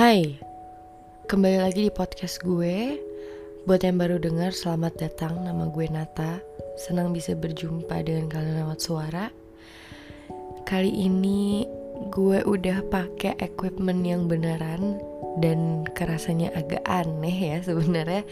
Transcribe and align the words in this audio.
Hai, 0.00 0.40
kembali 1.28 1.60
lagi 1.60 1.84
di 1.84 1.92
podcast 1.92 2.40
gue. 2.40 2.96
Buat 3.68 3.84
yang 3.84 4.00
baru 4.00 4.16
dengar, 4.16 4.48
selamat 4.48 4.96
datang. 4.96 5.44
Nama 5.44 5.68
gue 5.68 5.92
Nata. 5.92 6.40
Senang 6.80 7.12
bisa 7.12 7.36
berjumpa 7.36 8.00
dengan 8.00 8.32
kalian 8.32 8.64
lewat 8.64 8.80
suara. 8.80 9.28
Kali 10.64 10.88
ini 10.88 11.68
gue 12.08 12.40
udah 12.48 12.80
pakai 12.88 13.44
equipment 13.44 14.00
yang 14.00 14.24
beneran 14.24 14.96
dan 15.38 15.86
kerasanya 15.94 16.50
agak 16.56 16.82
aneh 16.88 17.36
ya 17.54 17.58
sebenarnya 17.62 18.26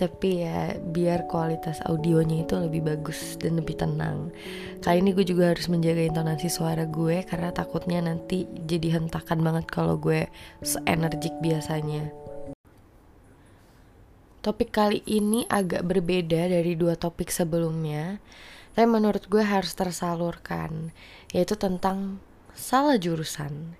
tapi 0.00 0.40
ya 0.48 0.80
biar 0.80 1.28
kualitas 1.28 1.84
audionya 1.84 2.48
itu 2.48 2.56
lebih 2.56 2.88
bagus 2.88 3.36
dan 3.36 3.60
lebih 3.60 3.76
tenang. 3.76 4.32
Kali 4.80 5.04
ini 5.04 5.12
gue 5.12 5.28
juga 5.28 5.52
harus 5.52 5.68
menjaga 5.68 6.00
intonasi 6.00 6.48
suara 6.48 6.88
gue 6.88 7.20
karena 7.28 7.52
takutnya 7.52 8.00
nanti 8.00 8.48
jadi 8.64 8.96
hentakan 8.96 9.44
banget 9.44 9.68
kalau 9.68 10.00
gue 10.00 10.32
seenergik 10.64 11.36
biasanya. 11.44 12.08
Topik 14.40 14.72
kali 14.72 15.04
ini 15.04 15.44
agak 15.52 15.84
berbeda 15.84 16.48
dari 16.48 16.72
dua 16.72 16.96
topik 16.96 17.28
sebelumnya, 17.28 18.24
tapi 18.72 18.88
menurut 18.88 19.28
gue 19.28 19.44
harus 19.44 19.76
tersalurkan, 19.76 20.96
yaitu 21.36 21.60
tentang 21.60 22.24
salah 22.56 22.96
jurusan. 22.96 23.76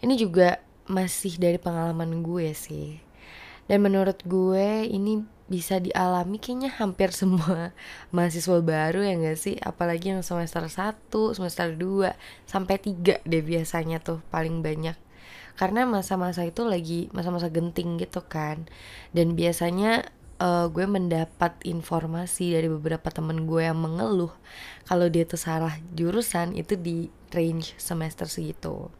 Ini 0.00 0.16
juga 0.16 0.56
masih 0.90 1.38
dari 1.38 1.56
pengalaman 1.56 2.26
gue 2.26 2.50
sih. 2.50 2.98
Dan 3.70 3.86
menurut 3.86 4.18
gue 4.26 4.90
ini 4.90 5.22
bisa 5.46 5.78
dialami 5.78 6.42
kayaknya 6.42 6.74
hampir 6.74 7.14
semua 7.14 7.70
mahasiswa 8.14 8.58
baru 8.58 9.06
ya 9.06 9.14
gak 9.14 9.38
sih? 9.38 9.54
Apalagi 9.62 10.10
yang 10.10 10.26
semester 10.26 10.66
1, 10.66 11.10
semester 11.38 11.78
2 11.78 12.10
sampai 12.50 12.76
3 12.82 13.22
deh 13.22 13.42
biasanya 13.46 14.02
tuh 14.02 14.18
paling 14.34 14.58
banyak. 14.66 14.98
Karena 15.54 15.86
masa-masa 15.86 16.42
itu 16.42 16.66
lagi 16.66 17.06
masa-masa 17.14 17.46
genting 17.46 18.02
gitu 18.02 18.26
kan. 18.26 18.66
Dan 19.14 19.38
biasanya 19.38 20.10
uh, 20.42 20.66
gue 20.66 20.86
mendapat 20.90 21.54
informasi 21.62 22.58
dari 22.58 22.66
beberapa 22.66 23.12
temen 23.14 23.46
gue 23.46 23.62
yang 23.62 23.78
mengeluh 23.78 24.32
kalau 24.88 25.06
dia 25.06 25.22
tuh 25.28 25.38
salah 25.38 25.78
jurusan 25.94 26.56
itu 26.58 26.74
di 26.74 27.12
range 27.30 27.76
semester 27.78 28.26
segitu 28.26 28.90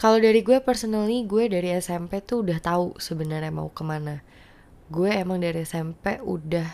kalau 0.00 0.16
dari 0.16 0.40
gue 0.40 0.64
personally 0.64 1.28
gue 1.28 1.52
dari 1.52 1.76
SMP 1.76 2.24
tuh 2.24 2.40
udah 2.40 2.56
tahu 2.64 2.96
sebenarnya 2.96 3.52
mau 3.52 3.68
ke 3.68 3.84
mana. 3.84 4.24
Gue 4.88 5.12
emang 5.12 5.38
dari 5.38 5.62
SMP 5.62 6.16
udah 6.24 6.64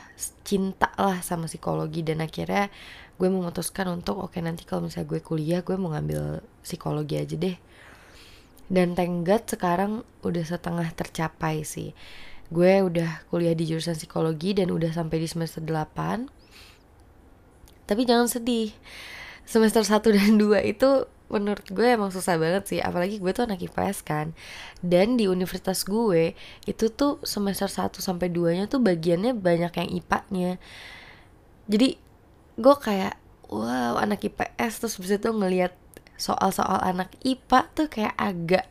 cinta 0.46 0.94
lah 0.94 1.20
sama 1.26 1.50
psikologi 1.50 2.06
dan 2.06 2.22
akhirnya 2.22 2.70
gue 3.18 3.28
memutuskan 3.28 3.90
untuk 3.90 4.22
oke 4.22 4.38
okay, 4.38 4.40
nanti 4.46 4.62
kalau 4.62 4.86
misalnya 4.86 5.10
gue 5.10 5.20
kuliah 5.20 5.60
gue 5.66 5.74
mau 5.74 5.90
ngambil 5.90 6.46
psikologi 6.62 7.18
aja 7.18 7.34
deh. 7.34 7.58
Dan 8.70 8.94
tenggat 8.94 9.50
sekarang 9.50 10.06
udah 10.22 10.44
setengah 10.46 10.86
tercapai 10.94 11.66
sih. 11.66 11.90
Gue 12.54 12.78
udah 12.78 13.26
kuliah 13.26 13.58
di 13.58 13.66
jurusan 13.66 13.98
psikologi 13.98 14.54
dan 14.54 14.70
udah 14.70 14.94
sampai 14.94 15.18
di 15.18 15.26
semester 15.26 15.66
8 15.66 16.46
tapi 17.86 18.02
jangan 18.02 18.26
sedih 18.26 18.74
semester 19.46 19.86
1 19.86 20.02
dan 20.10 20.34
2 20.36 20.58
itu 20.66 21.06
menurut 21.26 21.66
gue 21.68 21.86
emang 21.86 22.14
susah 22.14 22.38
banget 22.38 22.64
sih 22.70 22.80
apalagi 22.82 23.18
gue 23.18 23.32
tuh 23.34 23.44
anak 23.46 23.62
IPS 23.62 24.06
kan. 24.06 24.34
Dan 24.84 25.18
di 25.18 25.26
universitas 25.26 25.82
gue 25.82 26.38
itu 26.64 26.84
tuh 26.92 27.18
semester 27.26 27.66
1 27.66 27.98
sampai 27.98 28.30
2 28.30 28.58
nya 28.58 28.64
tuh 28.70 28.78
bagiannya 28.78 29.34
banyak 29.34 29.72
yang 29.74 29.88
IPA-nya 30.02 30.62
jadi 31.66 31.98
gue 32.56 32.76
kayak 32.78 33.18
wow 33.50 33.98
anak 33.98 34.22
IPS 34.22 34.82
terus 34.82 34.96
bisa 35.02 35.18
tuh 35.18 35.34
ngelihat 35.34 35.74
soal-soal 36.16 36.80
anak 36.80 37.12
IPA 37.20 37.60
tuh 37.76 37.86
kayak 37.92 38.14
agak 38.16 38.66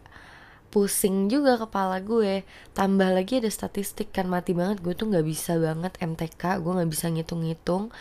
pusing 0.75 1.31
juga 1.31 1.55
kepala 1.55 2.03
gue. 2.03 2.43
Tambah 2.75 3.15
lagi 3.15 3.39
ada 3.39 3.47
statistik 3.47 4.11
kan 4.11 4.27
mati 4.27 4.51
banget. 4.51 4.83
Gue 4.83 4.91
tuh 4.91 5.07
nggak 5.07 5.23
bisa 5.23 5.55
banget 5.55 5.95
MTK 6.03 6.59
gue 6.59 6.71
nggak 6.75 6.91
bisa 6.91 7.07
ngitung-ngitung. 7.07 7.95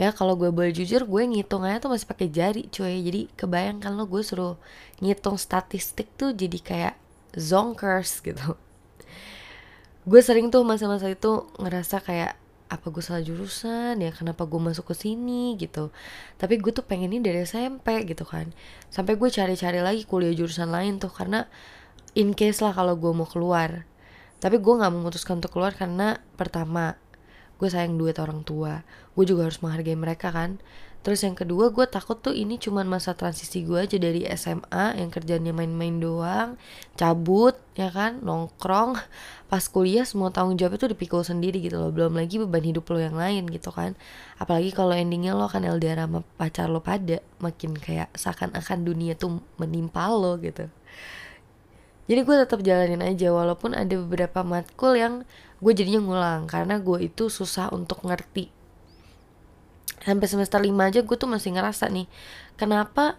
Ya 0.00 0.08
kalau 0.08 0.32
gue 0.40 0.48
boleh 0.48 0.72
jujur 0.72 1.04
gue 1.04 1.22
aja 1.28 1.76
tuh 1.84 1.92
masih 1.92 2.08
pakai 2.08 2.32
jari 2.32 2.72
cuy. 2.72 3.04
Jadi 3.04 3.28
kebayangkan 3.36 3.92
lo 3.92 4.08
gue 4.08 4.24
suruh 4.24 4.56
ngitung 5.04 5.36
statistik 5.36 6.08
tuh 6.16 6.32
jadi 6.32 6.56
kayak 6.64 6.94
zonkers 7.36 8.24
gitu. 8.24 8.56
Gue 10.08 10.20
sering 10.24 10.48
tuh 10.48 10.64
masa-masa 10.64 11.12
itu 11.12 11.44
ngerasa 11.60 12.00
kayak 12.00 12.40
apa 12.72 12.88
gue 12.88 13.04
salah 13.04 13.20
jurusan 13.20 14.00
ya? 14.00 14.16
Kenapa 14.16 14.48
gue 14.48 14.60
masuk 14.64 14.88
ke 14.88 14.94
sini? 14.96 15.60
Gitu. 15.60 15.92
Tapi 16.40 16.56
gue 16.56 16.72
tuh 16.72 16.88
pengen 16.88 17.12
ini 17.12 17.20
dari 17.20 17.44
SMP 17.44 18.00
gitu 18.08 18.24
kan. 18.24 18.48
Sampai 18.88 19.20
gue 19.20 19.28
cari-cari 19.28 19.84
lagi 19.84 20.08
kuliah 20.08 20.32
jurusan 20.32 20.72
lain 20.72 20.96
tuh 20.96 21.12
karena 21.12 21.44
in 22.14 22.32
case 22.32 22.62
lah 22.62 22.70
kalau 22.74 22.94
gue 22.94 23.10
mau 23.10 23.26
keluar. 23.26 23.86
Tapi 24.38 24.62
gue 24.62 24.74
nggak 24.78 24.92
memutuskan 24.94 25.42
untuk 25.42 25.58
keluar 25.58 25.74
karena 25.74 26.22
pertama 26.38 26.94
gue 27.58 27.68
sayang 27.70 27.98
duit 27.98 28.18
orang 28.22 28.46
tua. 28.46 28.86
Gue 29.18 29.26
juga 29.26 29.46
harus 29.50 29.58
menghargai 29.62 29.98
mereka 29.98 30.30
kan? 30.30 30.62
Terus 31.04 31.20
yang 31.20 31.36
kedua 31.36 31.68
gue 31.68 31.84
takut 31.84 32.16
tuh 32.16 32.32
ini 32.32 32.56
cuman 32.56 32.88
masa 32.88 33.12
transisi 33.12 33.60
gue 33.60 33.76
aja 33.76 34.00
dari 34.00 34.24
SMA 34.40 34.96
yang 34.96 35.12
kerjanya 35.12 35.52
main-main 35.52 36.00
doang 36.00 36.56
cabut 36.96 37.60
ya 37.76 37.92
kan? 37.92 38.24
Nongkrong. 38.24 38.96
Pas 39.52 39.64
kuliah 39.68 40.08
semua 40.08 40.32
tanggung 40.32 40.56
jawab 40.56 40.80
itu 40.80 40.88
dipikul 40.88 41.20
sendiri 41.20 41.60
gitu 41.60 41.76
loh. 41.76 41.92
Belum 41.92 42.16
lagi 42.16 42.40
beban 42.40 42.64
hidup 42.64 42.88
lo 42.88 43.02
yang 43.02 43.20
lain 43.20 43.44
gitu 43.52 43.68
kan. 43.68 43.98
Apalagi 44.40 44.72
kalau 44.72 44.96
endingnya 44.96 45.36
lo 45.36 45.44
kan 45.50 45.66
LDR 45.66 46.08
sama 46.08 46.24
pacar 46.40 46.72
lo 46.72 46.80
pada 46.80 47.20
makin 47.36 47.76
kayak 47.76 48.08
seakan-akan 48.16 48.78
dunia 48.88 49.12
tuh 49.12 49.44
menimpa 49.60 50.08
lo 50.08 50.40
gitu 50.40 50.72
jadi 52.04 52.20
gue 52.20 52.36
tetap 52.36 52.60
jalanin 52.60 53.00
aja 53.00 53.32
walaupun 53.32 53.72
ada 53.72 53.96
beberapa 53.96 54.44
matkul 54.44 54.92
yang 54.92 55.24
gue 55.64 55.72
jadinya 55.72 56.04
ngulang 56.04 56.42
karena 56.44 56.76
gue 56.76 57.08
itu 57.08 57.32
susah 57.32 57.72
untuk 57.72 58.04
ngerti. 58.04 58.52
Sampai 60.04 60.28
semester 60.28 60.60
5 60.60 60.68
aja 60.68 61.00
gue 61.00 61.16
tuh 61.16 61.30
masih 61.30 61.56
ngerasa 61.56 61.88
nih 61.88 62.04
kenapa 62.60 63.16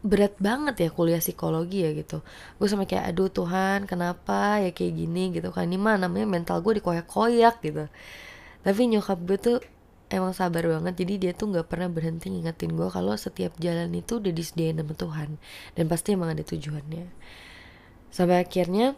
berat 0.00 0.34
banget 0.40 0.80
ya 0.80 0.88
kuliah 0.88 1.20
psikologi 1.20 1.84
ya 1.84 1.92
gitu. 1.92 2.24
Gue 2.56 2.66
sama 2.72 2.88
kayak 2.88 3.12
aduh 3.12 3.28
Tuhan 3.28 3.84
kenapa 3.84 4.64
ya 4.64 4.72
kayak 4.72 4.92
gini? 4.96 5.36
Gitu 5.36 5.52
kan. 5.52 5.68
Ini 5.68 5.76
mah 5.76 6.00
namanya 6.00 6.24
mental 6.24 6.64
gue 6.64 6.80
dikoyak-koyak 6.80 7.60
gitu. 7.60 7.84
Tapi 8.64 8.80
nyokap 8.88 9.18
gue 9.28 9.36
tuh 9.36 9.58
emang 10.08 10.32
sabar 10.32 10.64
banget 10.64 11.04
jadi 11.04 11.14
dia 11.20 11.32
tuh 11.36 11.52
nggak 11.52 11.68
pernah 11.68 11.88
berhenti 11.92 12.32
ngingetin 12.32 12.76
gue 12.76 12.88
kalau 12.92 13.12
setiap 13.16 13.56
jalan 13.60 13.92
itu 13.92 14.16
udah 14.16 14.32
disediain 14.32 14.80
sama 14.80 14.96
Tuhan. 14.96 15.36
Dan 15.76 15.84
pasti 15.92 16.16
emang 16.16 16.32
ada 16.32 16.40
tujuannya 16.40 17.12
sampai 18.12 18.44
akhirnya 18.44 18.94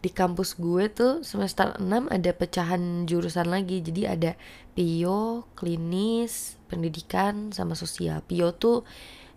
di 0.00 0.08
kampus 0.08 0.56
gue 0.56 0.88
tuh 0.88 1.20
semester 1.20 1.76
6 1.76 1.84
ada 2.08 2.30
pecahan 2.32 3.04
jurusan 3.04 3.48
lagi. 3.52 3.84
Jadi 3.84 4.08
ada 4.08 4.32
Pio, 4.72 5.44
klinis, 5.52 6.56
pendidikan 6.72 7.52
sama 7.52 7.76
sosial. 7.76 8.24
Pio 8.24 8.52
tuh 8.56 8.84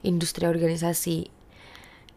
industri 0.08 0.48
organisasi. 0.48 1.28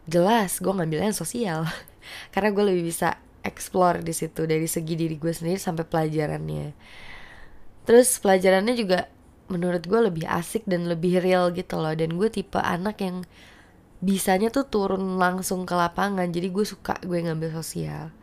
Jelas 0.07 0.63
gue 0.63 0.71
ngambilnya 0.71 1.11
sosial. 1.11 1.67
Karena 2.33 2.55
gue 2.55 2.63
lebih 2.71 2.87
bisa 2.87 3.19
explore 3.43 4.03
di 4.03 4.15
situ 4.15 4.47
dari 4.47 4.67
segi 4.67 4.95
diri 4.95 5.19
gue 5.19 5.31
sendiri 5.35 5.59
sampai 5.59 5.83
pelajarannya. 5.83 6.71
Terus 7.83 8.19
pelajarannya 8.23 8.75
juga 8.75 9.11
menurut 9.51 9.83
gue 9.87 9.99
lebih 10.11 10.27
asik 10.27 10.67
dan 10.67 10.87
lebih 10.87 11.19
real 11.19 11.51
gitu 11.51 11.79
loh. 11.79 11.91
Dan 11.95 12.15
gue 12.15 12.31
tipe 12.31 12.59
anak 12.63 13.03
yang 13.03 13.27
bisanya 13.97 14.53
tuh 14.53 14.69
turun 14.69 15.17
langsung 15.17 15.65
ke 15.65 15.73
lapangan 15.73 16.29
jadi 16.29 16.53
gue 16.53 16.65
suka 16.65 17.01
gue 17.01 17.19
ngambil 17.25 17.53
sosial. 17.57 18.13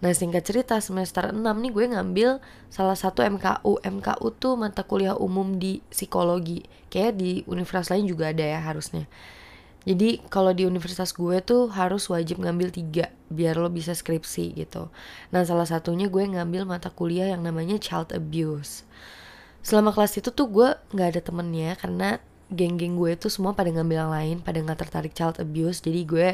Nah 0.00 0.16
singkat 0.16 0.48
cerita 0.48 0.80
semester 0.80 1.28
6 1.28 1.44
nih 1.44 1.72
gue 1.76 1.84
ngambil 1.92 2.30
salah 2.72 2.96
satu 2.96 3.20
MKU 3.20 3.84
MKU 3.84 4.26
tuh 4.40 4.56
mata 4.56 4.80
kuliah 4.80 5.12
umum 5.12 5.60
di 5.60 5.84
psikologi. 5.92 6.64
Kayak 6.88 7.20
di 7.20 7.44
universitas 7.44 7.92
lain 7.92 8.08
juga 8.08 8.32
ada 8.32 8.40
ya 8.40 8.64
harusnya. 8.64 9.04
Jadi 9.84 10.20
kalau 10.28 10.52
di 10.52 10.68
universitas 10.68 11.12
gue 11.16 11.40
tuh 11.40 11.72
harus 11.72 12.04
wajib 12.12 12.40
ngambil 12.40 12.68
tiga 12.68 13.12
biar 13.32 13.56
lo 13.56 13.68
bisa 13.72 13.96
skripsi 13.96 14.56
gitu. 14.56 14.92
Nah 15.32 15.44
salah 15.44 15.68
satunya 15.68 16.08
gue 16.08 16.20
ngambil 16.20 16.68
mata 16.68 16.88
kuliah 16.92 17.32
yang 17.32 17.44
namanya 17.44 17.76
child 17.80 18.12
abuse. 18.12 18.84
Selama 19.60 19.92
kelas 19.92 20.16
itu 20.16 20.32
tuh 20.32 20.48
gue 20.48 20.68
nggak 20.96 21.08
ada 21.16 21.20
temennya 21.20 21.76
karena 21.76 22.20
geng-geng 22.50 22.98
gue 22.98 23.14
tuh 23.14 23.30
semua 23.30 23.54
pada 23.54 23.70
ngambil 23.70 23.96
yang 24.06 24.12
lain, 24.12 24.36
pada 24.42 24.58
nggak 24.58 24.78
tertarik 24.86 25.14
child 25.14 25.38
abuse. 25.38 25.82
Jadi 25.82 26.04
gue 26.04 26.28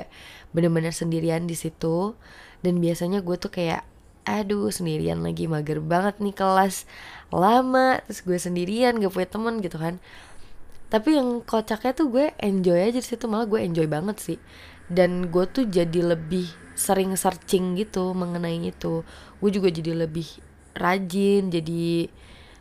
bener-bener 0.56 0.92
sendirian 0.92 1.44
di 1.44 1.54
situ. 1.54 2.16
Dan 2.64 2.80
biasanya 2.80 3.20
gue 3.20 3.36
tuh 3.36 3.52
kayak 3.52 3.84
aduh 4.26 4.74
sendirian 4.74 5.22
lagi 5.22 5.46
mager 5.46 5.78
banget 5.78 6.18
nih 6.18 6.34
kelas 6.34 6.82
lama 7.30 8.02
terus 8.10 8.26
gue 8.26 8.34
sendirian 8.34 8.98
gak 8.98 9.14
punya 9.14 9.30
temen 9.30 9.62
gitu 9.62 9.78
kan 9.78 10.02
tapi 10.90 11.14
yang 11.14 11.46
kocaknya 11.46 11.94
tuh 11.94 12.10
gue 12.10 12.26
enjoy 12.42 12.74
aja 12.74 12.98
di 12.98 13.06
situ 13.06 13.30
malah 13.30 13.46
gue 13.46 13.62
enjoy 13.62 13.86
banget 13.86 14.18
sih 14.18 14.38
dan 14.90 15.30
gue 15.30 15.46
tuh 15.46 15.70
jadi 15.70 16.18
lebih 16.18 16.50
sering 16.74 17.14
searching 17.14 17.78
gitu 17.78 18.14
mengenai 18.18 18.58
itu 18.66 19.06
gue 19.38 19.50
juga 19.50 19.70
jadi 19.70 20.06
lebih 20.06 20.26
rajin 20.74 21.48
jadi 21.50 22.10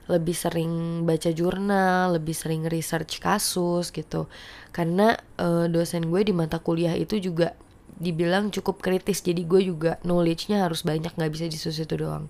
lebih 0.05 0.37
sering 0.37 1.03
baca 1.03 1.33
jurnal, 1.33 2.17
lebih 2.17 2.37
sering 2.37 2.69
research 2.69 3.17
kasus 3.17 3.89
gitu. 3.89 4.29
Karena 4.69 5.17
uh, 5.41 5.65
dosen 5.65 6.09
gue 6.13 6.21
di 6.21 6.33
mata 6.33 6.61
kuliah 6.61 6.93
itu 6.93 7.17
juga 7.17 7.57
dibilang 7.95 8.51
cukup 8.51 8.83
kritis 8.83 9.23
jadi 9.23 9.39
gue 9.47 9.71
juga 9.71 9.95
knowledge-nya 10.03 10.67
harus 10.67 10.83
banyak 10.83 11.15
nggak 11.15 11.31
bisa 11.31 11.45
di 11.47 11.57
situ 11.57 11.95
doang. 11.95 12.27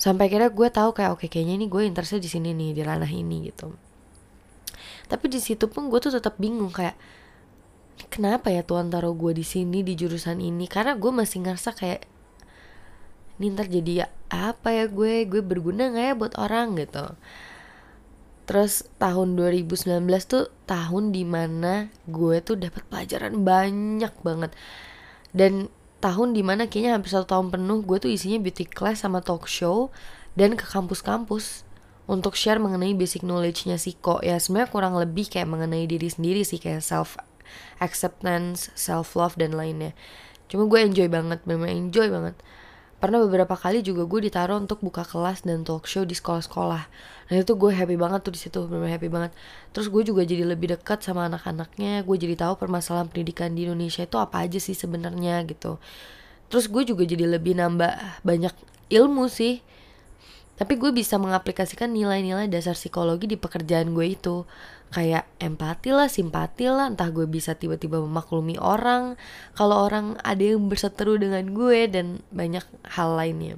Sampai 0.00 0.32
kira 0.32 0.48
gue 0.48 0.68
tahu 0.72 0.96
kayak 0.96 1.20
oke 1.20 1.26
kayaknya 1.28 1.60
ini 1.60 1.66
gue 1.68 1.84
interestnya 1.84 2.24
di 2.24 2.30
sini 2.32 2.56
nih 2.56 2.72
di 2.72 2.82
ranah 2.82 3.10
ini 3.12 3.52
gitu. 3.52 3.76
Tapi 5.06 5.26
di 5.28 5.38
situ 5.42 5.68
pun 5.68 5.92
gue 5.92 6.00
tuh 6.00 6.16
tetap 6.16 6.40
bingung 6.40 6.72
kayak 6.72 6.96
kenapa 8.08 8.48
ya 8.48 8.64
Tuhan 8.64 8.88
taruh 8.88 9.12
gue 9.12 9.36
di 9.36 9.44
sini 9.44 9.84
di 9.84 9.92
jurusan 9.92 10.40
ini? 10.40 10.64
Karena 10.64 10.96
gue 10.96 11.12
masih 11.12 11.44
ngerasa 11.44 11.76
kayak 11.76 12.08
ini 13.40 13.56
ntar 13.56 13.72
jadi 13.72 14.04
apa 14.28 14.68
ya 14.68 14.84
gue? 14.84 15.24
Gue 15.24 15.40
berguna 15.40 15.88
nggak 15.88 16.06
ya 16.12 16.14
buat 16.14 16.34
orang? 16.36 16.76
Gitu. 16.76 17.16
Terus 18.44 18.84
tahun 19.00 19.40
2019 19.40 19.88
tuh 20.28 20.52
tahun 20.68 21.16
di 21.16 21.24
mana 21.24 21.88
gue 22.04 22.44
tuh 22.44 22.60
dapat 22.60 22.84
pelajaran 22.92 23.40
banyak 23.40 24.12
banget. 24.20 24.52
Dan 25.32 25.72
tahun 26.04 26.36
di 26.36 26.44
mana 26.44 26.68
kayaknya 26.68 27.00
hampir 27.00 27.16
satu 27.16 27.32
tahun 27.32 27.48
penuh 27.48 27.80
gue 27.80 27.96
tuh 27.96 28.12
isinya 28.12 28.36
beauty 28.36 28.68
class 28.68 29.00
sama 29.00 29.24
talk 29.24 29.48
show 29.48 29.88
dan 30.36 30.52
ke 30.60 30.68
kampus-kampus 30.68 31.64
untuk 32.10 32.36
share 32.36 32.60
mengenai 32.60 32.92
basic 32.92 33.22
knowledge-nya 33.22 33.78
sih 33.78 33.94
kok 33.94 34.24
ya 34.26 34.40
sebenarnya 34.40 34.68
kurang 34.72 34.94
lebih 34.98 35.30
kayak 35.30 35.46
mengenai 35.46 35.86
diri 35.86 36.10
sendiri 36.10 36.42
sih 36.42 36.58
kayak 36.58 36.82
self 36.82 37.14
acceptance, 37.78 38.68
self 38.74 39.14
love 39.14 39.38
dan 39.38 39.54
lainnya. 39.54 39.94
Cuma 40.50 40.66
gue 40.66 40.82
enjoy 40.82 41.06
banget, 41.06 41.40
memang 41.46 41.70
enjoy 41.70 42.10
banget 42.10 42.34
pernah 43.00 43.16
beberapa 43.24 43.56
kali 43.56 43.80
juga 43.80 44.04
gue 44.04 44.28
ditaruh 44.28 44.60
untuk 44.60 44.84
buka 44.84 45.08
kelas 45.08 45.42
dan 45.48 45.64
talk 45.64 45.88
show 45.88 46.04
di 46.04 46.12
sekolah-sekolah. 46.12 46.84
Dan 47.32 47.36
itu 47.40 47.56
gue 47.56 47.72
happy 47.72 47.96
banget 47.96 48.20
tuh 48.20 48.32
di 48.36 48.40
situ 48.40 48.60
benar 48.68 48.92
happy 48.92 49.08
banget. 49.08 49.32
Terus 49.72 49.88
gue 49.88 50.02
juga 50.04 50.22
jadi 50.22 50.44
lebih 50.44 50.76
dekat 50.76 51.00
sama 51.00 51.26
anak-anaknya 51.32 52.04
gue 52.04 52.16
jadi 52.20 52.36
tahu 52.36 52.60
permasalahan 52.60 53.08
pendidikan 53.08 53.56
di 53.56 53.64
Indonesia 53.64 54.04
itu 54.04 54.20
apa 54.20 54.44
aja 54.44 54.60
sih 54.60 54.76
sebenarnya 54.76 55.40
gitu. 55.48 55.80
Terus 56.52 56.68
gue 56.68 56.82
juga 56.84 57.08
jadi 57.08 57.24
lebih 57.24 57.56
nambah 57.56 58.20
banyak 58.20 58.52
ilmu 58.92 59.32
sih 59.32 59.64
tapi 60.60 60.76
gue 60.76 60.92
bisa 60.92 61.16
mengaplikasikan 61.16 61.88
nilai-nilai 61.88 62.44
dasar 62.44 62.76
psikologi 62.76 63.24
di 63.24 63.40
pekerjaan 63.40 63.96
gue 63.96 64.12
itu. 64.12 64.44
Kayak 64.92 65.24
empati 65.40 65.88
lah 65.88 66.12
simpati 66.12 66.68
lah 66.68 66.92
entah 66.92 67.08
gue 67.08 67.24
bisa 67.24 67.56
tiba-tiba 67.56 67.96
memaklumi 67.96 68.60
orang 68.60 69.16
kalau 69.56 69.88
orang 69.88 70.20
ada 70.20 70.44
yang 70.44 70.68
berseteru 70.68 71.16
dengan 71.16 71.56
gue 71.56 71.88
dan 71.88 72.20
banyak 72.28 72.60
hal 72.92 73.16
lainnya. 73.16 73.56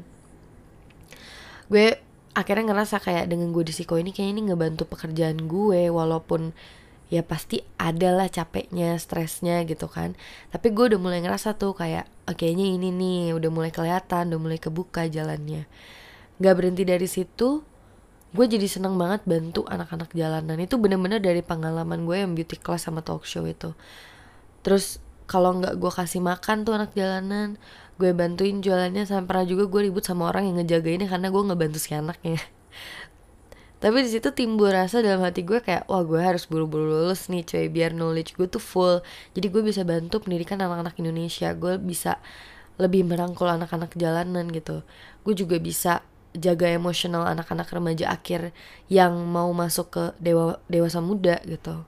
Gue 1.67 1.99
akhirnya 2.39 2.71
ngerasa 2.71 3.03
kayak 3.03 3.27
dengan 3.35 3.51
gue 3.51 3.67
di 3.67 3.75
psiko 3.75 3.99
ini 3.99 4.15
kayaknya 4.15 4.39
ini 4.39 4.43
ngebantu 4.55 4.87
pekerjaan 4.87 5.51
gue 5.51 5.91
walaupun 5.91 6.55
ya 7.11 7.27
pasti 7.27 7.67
ada 7.83 8.15
lah 8.15 8.31
capeknya 8.31 8.95
stresnya 9.03 9.59
gitu 9.67 9.91
kan. 9.91 10.15
Tapi 10.55 10.71
gue 10.71 10.95
udah 10.95 11.01
mulai 11.03 11.19
ngerasa 11.19 11.59
tuh 11.59 11.75
kayak 11.75 12.07
oh, 12.31 12.37
kayaknya 12.39 12.79
ini 12.79 12.95
nih 12.95 13.35
udah 13.35 13.51
mulai 13.51 13.75
kelihatan 13.75 14.31
udah 14.31 14.39
mulai 14.39 14.63
kebuka 14.63 15.11
jalannya 15.11 15.67
Gak 16.41 16.55
berhenti 16.57 16.87
dari 16.87 17.05
situ, 17.11 17.61
gue 18.33 18.47
jadi 18.49 18.65
seneng 18.65 18.97
banget 18.97 19.27
bantu 19.29 19.69
anak-anak 19.69 20.15
jalanan. 20.17 20.57
Itu 20.57 20.81
bener-bener 20.81 21.21
dari 21.21 21.45
pengalaman 21.45 22.09
gue 22.09 22.17
yang 22.25 22.33
beauty 22.33 22.57
class 22.57 22.89
sama 22.89 23.05
talk 23.05 23.29
show 23.29 23.45
itu. 23.45 23.77
Terus 24.65 25.03
kalau 25.29 25.57
nggak 25.59 25.81
gue 25.81 25.93
kasih 25.93 26.21
makan 26.21 26.65
tuh 26.65 26.77
anak 26.77 26.93
jalanan, 26.97 27.57
gue 27.97 28.11
bantuin 28.13 28.61
jualannya 28.61 29.05
sampai 29.05 29.29
pernah 29.29 29.47
juga 29.49 29.65
gue 29.69 29.81
ribut 29.89 30.05
sama 30.05 30.29
orang 30.29 30.49
yang 30.49 30.57
ngejagainnya 30.61 31.09
karena 31.09 31.29
gue 31.29 31.43
nggak 31.45 31.61
bantu 31.61 31.79
si 31.79 31.91
anaknya. 31.93 32.41
Tapi 33.83 33.99
di 34.07 34.11
situ 34.15 34.31
timbul 34.31 34.71
rasa 34.71 35.03
dalam 35.03 35.27
hati 35.27 35.43
gue 35.43 35.59
kayak 35.59 35.91
wah 35.91 36.07
gue 36.07 36.21
harus 36.23 36.47
buru-buru 36.47 36.87
lulus 36.87 37.27
nih 37.27 37.43
coy 37.43 37.67
biar 37.67 37.91
knowledge 37.91 38.39
gue 38.39 38.47
tuh 38.47 38.63
full. 38.63 39.03
Jadi 39.35 39.47
gue 39.51 39.63
bisa 39.67 39.83
bantu 39.83 40.23
pendidikan 40.23 40.63
anak-anak 40.63 40.95
Indonesia. 41.03 41.51
Gue 41.59 41.83
bisa 41.83 42.23
lebih 42.79 43.03
merangkul 43.03 43.51
anak-anak 43.51 43.99
jalanan 43.99 44.47
gitu. 44.55 44.87
Gue 45.27 45.35
juga 45.35 45.59
bisa 45.59 46.07
jaga 46.33 46.69
emosional 46.73 47.29
anak-anak 47.29 47.69
remaja 47.69 48.09
akhir 48.09 48.57
yang 48.89 49.13
mau 49.29 49.53
masuk 49.53 49.87
ke 49.93 50.05
dewa 50.17 50.57
dewasa 50.69 51.05
muda 51.05 51.41
gitu. 51.45 51.85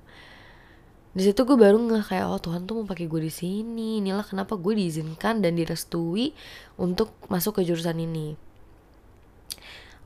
Di 1.15 1.23
situ 1.31 1.47
gue 1.47 1.55
baru 1.55 1.79
nggak 1.79 2.11
kayak 2.11 2.27
oh 2.27 2.43
Tuhan 2.43 2.67
tuh 2.67 2.83
mau 2.83 2.87
pakai 2.91 3.07
gue 3.07 3.23
di 3.23 3.33
sini. 3.33 4.03
Inilah 4.03 4.27
kenapa 4.27 4.59
gue 4.59 4.75
diizinkan 4.75 5.41
dan 5.41 5.55
direstui 5.55 6.35
untuk 6.75 7.15
masuk 7.31 7.63
ke 7.63 7.71
jurusan 7.71 8.03
ini. 8.03 8.35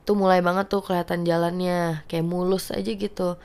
Tuh 0.05 0.13
mulai 0.13 0.45
banget 0.45 0.69
tuh 0.69 0.85
kelihatan 0.85 1.25
jalannya 1.25 2.05
kayak 2.05 2.25
mulus 2.25 2.69
aja 2.69 2.93
gitu. 2.93 3.41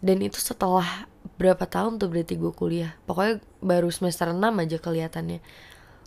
Dan 0.00 0.24
itu 0.24 0.40
setelah 0.40 1.06
berapa 1.36 1.62
tahun 1.68 2.00
tuh 2.00 2.08
berarti 2.08 2.34
gue 2.40 2.52
kuliah. 2.56 2.96
Pokoknya 3.04 3.44
baru 3.60 3.92
semester 3.92 4.32
6 4.32 4.40
aja 4.40 4.76
kelihatannya. 4.80 5.38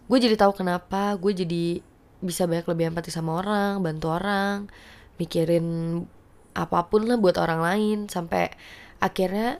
Gue 0.10 0.18
jadi 0.18 0.36
tahu 0.38 0.58
kenapa 0.58 1.14
gue 1.22 1.32
jadi 1.38 1.86
bisa 2.23 2.47
banyak 2.47 2.67
lebih 2.67 2.94
empati 2.94 3.12
sama 3.12 3.39
orang 3.39 3.83
bantu 3.83 4.12
orang 4.12 4.71
mikirin 5.19 5.65
apa 6.56 6.88
pun 6.88 7.07
lah 7.07 7.19
buat 7.19 7.35
orang 7.35 7.62
lain. 7.62 7.97
Sampai 8.07 8.56
akhirnya 9.03 9.59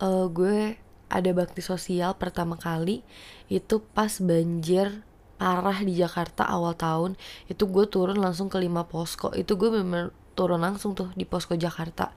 uh, 0.00 0.28
gue 0.28 0.76
ada 1.08 1.30
bakti 1.30 1.62
sosial 1.62 2.16
pertama 2.18 2.58
kali 2.58 3.06
itu 3.46 3.80
pas 3.94 4.10
banjir 4.18 5.04
parah 5.40 5.78
di 5.80 5.96
Jakarta 5.96 6.44
awal 6.46 6.76
tahun. 6.76 7.16
Itu 7.48 7.68
gue 7.68 7.88
turun 7.88 8.20
langsung 8.20 8.52
ke 8.52 8.60
lima 8.60 8.84
posko. 8.86 9.32
Itu 9.32 9.56
gue 9.56 9.72
memang 9.72 10.12
turun 10.36 10.60
langsung 10.60 10.92
tuh 10.92 11.10
di 11.16 11.24
posko 11.24 11.56
Jakarta. 11.56 12.12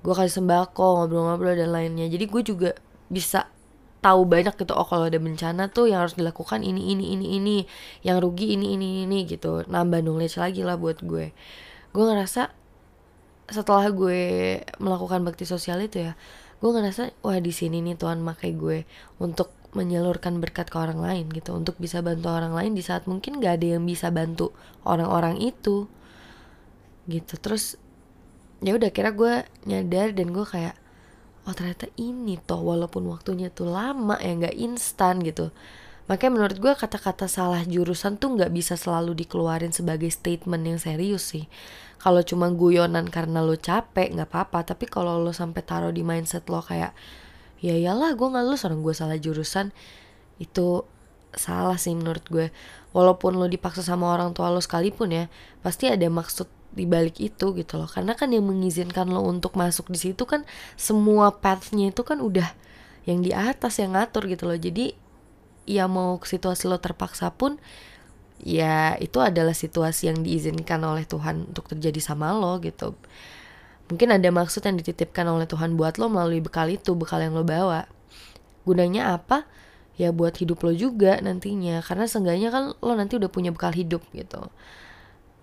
Gue 0.00 0.16
kasih 0.16 0.40
sembako 0.40 1.04
ngobrol-ngobrol 1.04 1.58
dan 1.58 1.70
lainnya. 1.74 2.08
Jadi 2.08 2.24
gue 2.24 2.42
juga 2.42 2.70
bisa 3.12 3.50
tahu 4.00 4.24
banyak 4.24 4.56
gitu 4.56 4.72
oh 4.72 4.88
kalau 4.88 5.12
ada 5.12 5.20
bencana 5.20 5.68
tuh 5.68 5.92
yang 5.92 6.04
harus 6.04 6.16
dilakukan 6.16 6.64
ini 6.64 6.96
ini 6.96 7.12
ini 7.12 7.26
ini 7.36 7.56
yang 8.00 8.20
rugi 8.20 8.56
ini 8.56 8.76
ini 8.76 9.04
ini 9.04 9.28
gitu. 9.28 9.64
Nambah 9.68 10.00
knowledge 10.00 10.40
lagi 10.40 10.64
lah 10.64 10.80
buat 10.80 11.04
gue. 11.04 11.32
Gue 11.92 12.04
ngerasa 12.08 12.52
setelah 13.50 13.90
gue 13.92 14.20
melakukan 14.78 15.26
bakti 15.26 15.42
sosial 15.42 15.82
itu 15.82 16.06
ya 16.06 16.14
gue 16.60 16.70
ngerasa 16.70 17.10
wah 17.24 17.40
di 17.40 17.50
sini 17.50 17.82
nih 17.82 17.98
Tuhan 17.98 18.22
makai 18.22 18.54
gue 18.54 18.86
untuk 19.18 19.50
menyalurkan 19.72 20.42
berkat 20.42 20.68
ke 20.68 20.76
orang 20.76 21.00
lain 21.00 21.30
gitu 21.30 21.56
untuk 21.56 21.78
bisa 21.80 22.02
bantu 22.02 22.30
orang 22.30 22.52
lain 22.52 22.76
di 22.76 22.82
saat 22.82 23.06
mungkin 23.06 23.38
gak 23.38 23.62
ada 23.62 23.78
yang 23.78 23.86
bisa 23.86 24.10
bantu 24.10 24.50
orang-orang 24.82 25.38
itu. 25.38 25.86
Gitu. 27.06 27.34
Terus 27.38 27.78
ya 28.60 28.76
udah 28.76 28.90
kira 28.90 29.14
gue 29.14 29.46
nyadar 29.64 30.12
dan 30.12 30.34
gue 30.34 30.44
kayak 30.44 30.74
oh 31.48 31.54
ternyata 31.56 31.88
ini 31.96 32.36
toh 32.40 32.60
walaupun 32.60 33.08
waktunya 33.08 33.48
tuh 33.48 33.70
lama 33.70 34.16
ya 34.20 34.32
nggak 34.36 34.56
instan 34.56 35.24
gitu. 35.24 35.52
Makanya 36.10 36.32
menurut 36.34 36.58
gue 36.58 36.72
kata-kata 36.74 37.30
salah 37.30 37.62
jurusan 37.62 38.18
tuh 38.18 38.34
nggak 38.34 38.50
bisa 38.50 38.74
selalu 38.74 39.14
dikeluarin 39.14 39.70
sebagai 39.70 40.10
statement 40.10 40.66
yang 40.66 40.78
serius 40.82 41.30
sih. 41.30 41.46
Kalau 42.02 42.24
cuma 42.26 42.50
guyonan 42.50 43.06
karena 43.06 43.44
lo 43.46 43.54
capek 43.54 44.18
nggak 44.18 44.28
apa-apa. 44.28 44.74
Tapi 44.74 44.90
kalau 44.90 45.22
lo 45.22 45.30
sampai 45.30 45.62
taruh 45.62 45.94
di 45.94 46.02
mindset 46.02 46.50
lo 46.50 46.60
kayak 46.66 46.92
ya 47.60 47.76
iyalah 47.76 48.16
gue 48.16 48.26
nggak 48.26 48.44
lulus 48.44 48.64
orang 48.66 48.80
gue 48.80 48.94
salah 48.96 49.20
jurusan 49.20 49.70
itu 50.40 50.82
salah 51.36 51.78
sih 51.78 51.94
menurut 51.94 52.24
gue 52.26 52.46
walaupun 52.96 53.38
lo 53.38 53.46
dipaksa 53.46 53.84
sama 53.84 54.10
orang 54.10 54.32
tua 54.34 54.50
lo 54.50 54.58
sekalipun 54.58 55.12
ya 55.12 55.24
pasti 55.62 55.86
ada 55.86 56.08
maksud 56.08 56.48
di 56.70 56.86
balik 56.86 57.18
itu 57.18 57.52
gitu 57.54 57.74
loh. 57.78 57.90
Karena 57.90 58.14
kan 58.14 58.30
yang 58.30 58.46
mengizinkan 58.46 59.10
lo 59.10 59.26
untuk 59.26 59.58
masuk 59.58 59.90
di 59.90 59.98
situ 59.98 60.22
kan 60.26 60.46
semua 60.78 61.34
pathnya 61.34 61.90
itu 61.90 62.02
kan 62.06 62.22
udah 62.22 62.54
yang 63.06 63.20
di 63.24 63.34
atas 63.34 63.82
yang 63.82 63.98
ngatur 63.98 64.30
gitu 64.30 64.46
loh. 64.46 64.58
Jadi 64.58 64.94
ya 65.66 65.86
mau 65.90 66.18
situasi 66.22 66.70
lo 66.70 66.78
terpaksa 66.78 67.30
pun 67.34 67.58
ya 68.40 68.96
itu 68.96 69.20
adalah 69.20 69.52
situasi 69.52 70.08
yang 70.08 70.24
diizinkan 70.24 70.80
oleh 70.80 71.04
Tuhan 71.04 71.50
untuk 71.52 71.68
terjadi 71.70 72.00
sama 72.00 72.32
lo 72.32 72.58
gitu. 72.62 72.94
Mungkin 73.90 74.14
ada 74.14 74.30
maksud 74.30 74.62
yang 74.62 74.78
dititipkan 74.78 75.26
oleh 75.26 75.50
Tuhan 75.50 75.74
buat 75.74 75.98
lo 75.98 76.06
melalui 76.06 76.38
bekal 76.38 76.70
itu 76.70 76.94
bekal 76.94 77.26
yang 77.26 77.34
lo 77.34 77.42
bawa. 77.42 77.90
Gunanya 78.62 79.18
apa? 79.18 79.50
Ya 79.98 80.14
buat 80.14 80.38
hidup 80.38 80.62
lo 80.62 80.70
juga 80.70 81.18
nantinya. 81.18 81.82
Karena 81.82 82.06
seenggaknya 82.06 82.54
kan 82.54 82.64
lo 82.78 82.92
nanti 82.94 83.18
udah 83.18 83.26
punya 83.26 83.50
bekal 83.50 83.74
hidup 83.74 84.06
gitu 84.14 84.46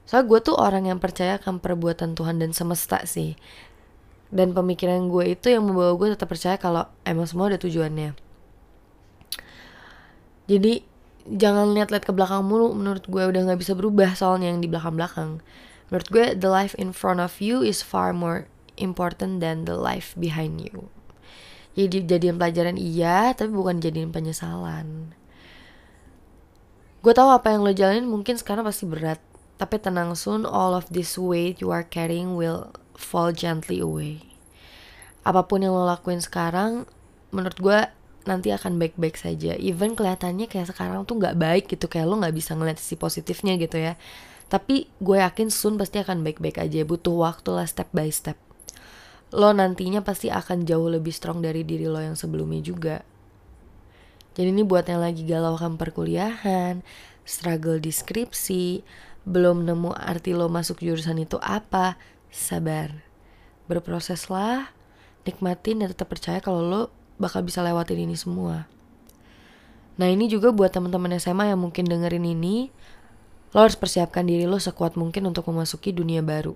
Soalnya 0.08 0.32
gue 0.32 0.40
tuh 0.40 0.56
orang 0.56 0.88
yang 0.88 1.04
percaya 1.04 1.36
akan 1.36 1.60
perbuatan 1.60 2.16
Tuhan 2.16 2.40
dan 2.40 2.56
semesta 2.56 3.04
sih. 3.04 3.36
Dan 4.32 4.56
pemikiran 4.56 5.12
gue 5.12 5.36
itu 5.36 5.52
yang 5.52 5.68
membawa 5.68 5.92
gue 6.00 6.16
tetap 6.16 6.32
percaya 6.32 6.56
kalau 6.56 6.88
emang 7.04 7.28
semua 7.28 7.52
ada 7.52 7.60
tujuannya. 7.60 8.16
Jadi 10.48 10.88
jangan 11.28 11.76
lihat-lihat 11.76 12.08
ke 12.08 12.16
belakang 12.16 12.48
mulu 12.48 12.72
menurut 12.72 13.04
gue 13.04 13.20
udah 13.20 13.52
gak 13.52 13.60
bisa 13.60 13.76
berubah 13.76 14.16
soalnya 14.16 14.48
yang 14.48 14.64
di 14.64 14.72
belakang-belakang. 14.72 15.44
Menurut 15.92 16.08
gue 16.08 16.26
the 16.40 16.48
life 16.48 16.72
in 16.80 16.96
front 16.96 17.20
of 17.20 17.44
you 17.44 17.60
is 17.60 17.84
far 17.84 18.16
more 18.16 18.48
important 18.80 19.44
than 19.44 19.68
the 19.68 19.76
life 19.76 20.16
behind 20.16 20.64
you. 20.64 20.88
Jadi 21.76 22.08
jadiin 22.08 22.40
pelajaran 22.40 22.80
iya, 22.80 23.36
tapi 23.36 23.52
bukan 23.52 23.84
jadiin 23.84 24.16
penyesalan. 24.16 25.12
Gue 27.04 27.14
tahu 27.14 27.30
apa 27.30 27.54
yang 27.54 27.62
lo 27.62 27.76
jalanin 27.76 28.08
mungkin 28.08 28.40
sekarang 28.40 28.66
pasti 28.66 28.90
berat 28.90 29.22
tapi 29.58 29.82
tenang 29.82 30.14
soon, 30.14 30.46
all 30.46 30.78
of 30.78 30.86
this 30.94 31.18
weight 31.18 31.60
you 31.60 31.74
are 31.74 31.86
carrying 31.86 32.38
will 32.38 32.70
fall 32.94 33.34
gently 33.34 33.82
away. 33.82 34.22
Apa 35.26 35.50
pun 35.50 35.66
yang 35.66 35.74
lo 35.74 35.84
lakuin 35.84 36.22
sekarang, 36.22 36.86
menurut 37.34 37.58
gue 37.58 37.80
nanti 38.30 38.54
akan 38.54 38.78
baik-baik 38.78 39.18
saja. 39.18 39.58
Even 39.58 39.98
kelihatannya 39.98 40.46
kayak 40.46 40.70
sekarang 40.70 41.04
tuh 41.10 41.18
nggak 41.18 41.36
baik 41.40 41.66
gitu 41.74 41.90
kayak 41.90 42.06
lo 42.06 42.22
nggak 42.22 42.36
bisa 42.38 42.54
ngeliat 42.54 42.78
sisi 42.78 43.00
positifnya 43.00 43.58
gitu 43.58 43.82
ya. 43.82 43.98
Tapi 44.48 44.88
gue 45.02 45.18
yakin 45.20 45.52
Sun 45.52 45.76
pasti 45.76 46.00
akan 46.00 46.22
baik-baik 46.22 46.62
aja. 46.62 46.86
Butuh 46.86 47.18
waktu 47.18 47.50
lah 47.52 47.66
step 47.66 47.90
by 47.92 48.08
step. 48.14 48.38
Lo 49.34 49.52
nantinya 49.52 50.06
pasti 50.06 50.32
akan 50.32 50.64
jauh 50.64 50.88
lebih 50.88 51.12
strong 51.12 51.44
dari 51.44 51.68
diri 51.68 51.90
lo 51.90 52.00
yang 52.00 52.16
sebelumnya 52.16 52.62
juga. 52.64 53.04
Jadi 54.38 54.54
ini 54.54 54.62
buat 54.62 54.86
yang 54.86 55.02
lagi 55.02 55.26
galau 55.26 55.58
kan 55.58 55.82
perkuliahan 55.82 56.86
struggle 57.28 57.84
di 57.84 57.92
skripsi 57.92 58.82
belum 59.28 59.68
nemu 59.68 59.92
arti 59.92 60.32
lo 60.32 60.48
masuk 60.48 60.80
jurusan 60.80 61.20
itu 61.20 61.36
apa 61.44 62.00
sabar. 62.32 63.04
Berproseslah 63.68 64.72
nikmatin 65.28 65.84
dan 65.84 65.92
tetap 65.92 66.08
percaya 66.08 66.40
kalau 66.40 66.64
lo 66.64 66.82
bakal 67.20 67.44
bisa 67.44 67.60
lewatin 67.60 68.08
ini 68.08 68.16
semua. 68.16 68.72
Nah 70.00 70.08
ini 70.08 70.32
juga 70.32 70.56
buat 70.56 70.72
teman-teman 70.72 71.20
SMA 71.20 71.52
yang 71.52 71.60
mungkin 71.60 71.84
dengerin 71.84 72.24
ini 72.24 72.72
lo 73.52 73.60
harus 73.60 73.76
persiapkan 73.76 74.24
diri 74.24 74.48
lo 74.48 74.56
sekuat 74.56 74.96
mungkin 74.96 75.28
untuk 75.28 75.52
memasuki 75.52 75.92
dunia 75.92 76.24
baru. 76.24 76.56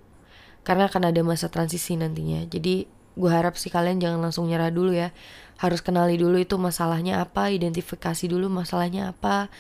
Karena 0.64 0.88
akan 0.88 1.12
ada 1.12 1.20
masa 1.26 1.52
transisi 1.52 2.00
nantinya. 2.00 2.48
Jadi 2.48 2.88
gue 3.12 3.32
harap 3.34 3.60
sih 3.60 3.68
kalian 3.68 4.00
jangan 4.00 4.24
langsung 4.24 4.48
nyerah 4.48 4.72
dulu 4.72 4.96
ya. 4.96 5.12
Harus 5.60 5.84
kenali 5.84 6.16
dulu 6.16 6.40
itu 6.40 6.56
masalahnya 6.56 7.20
apa 7.20 7.52
identifikasi 7.52 8.30
dulu 8.32 8.48
masalahnya 8.48 9.12
apa 9.12 9.52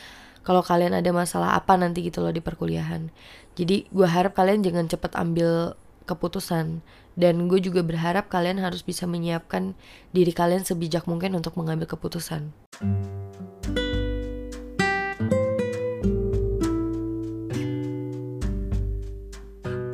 kalau 0.41 0.65
kalian 0.65 0.97
ada 0.97 1.09
masalah 1.13 1.53
apa 1.53 1.77
nanti 1.77 2.01
gitu 2.01 2.25
loh 2.25 2.33
di 2.33 2.41
perkuliahan. 2.41 3.13
Jadi 3.53 3.85
gue 3.93 4.07
harap 4.09 4.33
kalian 4.33 4.65
jangan 4.65 4.89
cepet 4.89 5.13
ambil 5.13 5.77
keputusan. 6.09 6.81
Dan 7.11 7.51
gue 7.51 7.59
juga 7.59 7.83
berharap 7.83 8.31
kalian 8.31 8.63
harus 8.63 8.81
bisa 8.81 9.03
menyiapkan 9.03 9.75
diri 10.15 10.31
kalian 10.31 10.63
sebijak 10.63 11.05
mungkin 11.05 11.35
untuk 11.35 11.59
mengambil 11.59 11.85
keputusan. 11.85 12.55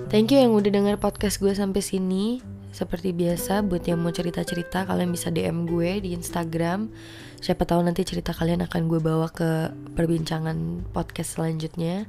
Thank 0.08 0.32
you 0.32 0.40
yang 0.40 0.56
udah 0.56 0.72
denger 0.72 0.96
podcast 1.04 1.44
gue 1.44 1.52
sampai 1.52 1.84
sini. 1.84 2.57
Seperti 2.78 3.10
biasa, 3.10 3.66
buat 3.66 3.82
yang 3.90 4.06
mau 4.06 4.14
cerita-cerita, 4.14 4.86
kalian 4.86 5.10
bisa 5.10 5.34
DM 5.34 5.66
gue 5.66 5.98
di 5.98 6.14
Instagram. 6.14 6.94
Siapa 7.42 7.66
tahu 7.66 7.82
nanti 7.82 8.06
cerita 8.06 8.38
kalian 8.38 8.62
akan 8.70 8.86
gue 8.86 9.02
bawa 9.02 9.34
ke 9.34 9.74
perbincangan 9.98 10.86
podcast 10.94 11.42
selanjutnya. 11.42 12.06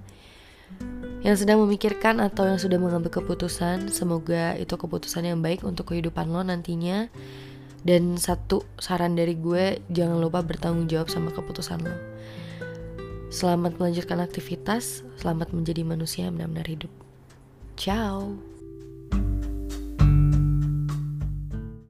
Yang 1.24 1.48
sedang 1.48 1.64
memikirkan 1.64 2.20
atau 2.20 2.44
yang 2.44 2.60
sudah 2.60 2.76
mengambil 2.76 3.08
keputusan, 3.08 3.88
semoga 3.88 4.60
itu 4.60 4.76
keputusan 4.76 5.24
yang 5.24 5.40
baik 5.40 5.64
untuk 5.64 5.88
kehidupan 5.96 6.28
lo 6.28 6.44
nantinya. 6.44 7.08
Dan 7.80 8.20
satu 8.20 8.60
saran 8.76 9.16
dari 9.16 9.40
gue, 9.40 9.80
jangan 9.88 10.20
lupa 10.20 10.44
bertanggung 10.44 10.84
jawab 10.84 11.08
sama 11.08 11.32
keputusan 11.32 11.80
lo. 11.80 11.96
Selamat 13.32 13.80
melanjutkan 13.80 14.20
aktivitas, 14.20 15.00
selamat 15.16 15.48
menjadi 15.56 15.80
manusia 15.80 16.28
yang 16.28 16.36
benar-benar 16.36 16.68
hidup. 16.68 16.92
Ciao. 17.80 18.57